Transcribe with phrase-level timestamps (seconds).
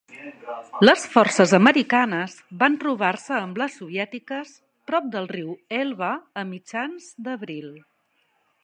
[0.85, 4.57] Les forces americanes van trobar-se amb les soviètiques
[4.91, 6.13] prop del riu Elba
[6.45, 7.75] a mitjans d'abril.